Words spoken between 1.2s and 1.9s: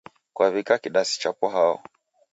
chapo hao?